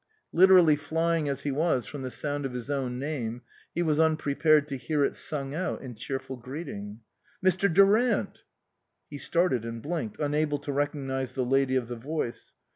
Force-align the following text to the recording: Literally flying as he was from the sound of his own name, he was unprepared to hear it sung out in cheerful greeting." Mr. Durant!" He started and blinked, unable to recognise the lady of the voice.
Literally 0.33 0.75
flying 0.77 1.29
as 1.29 1.41
he 1.43 1.51
was 1.51 1.85
from 1.85 2.01
the 2.01 2.09
sound 2.09 2.43
of 2.43 2.53
his 2.53 2.71
own 2.71 2.97
name, 2.97 3.43
he 3.75 3.83
was 3.83 3.99
unprepared 3.99 4.67
to 4.69 4.75
hear 4.75 5.05
it 5.05 5.15
sung 5.15 5.53
out 5.53 5.81
in 5.81 5.93
cheerful 5.93 6.37
greeting." 6.37 7.01
Mr. 7.45 7.71
Durant!" 7.71 8.41
He 9.11 9.19
started 9.19 9.63
and 9.63 9.79
blinked, 9.79 10.19
unable 10.19 10.57
to 10.57 10.71
recognise 10.73 11.35
the 11.35 11.45
lady 11.45 11.75
of 11.75 11.87
the 11.87 11.97
voice. 11.97 12.55